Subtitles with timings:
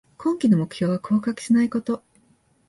[0.17, 2.01] 今季の目標は降格しないこと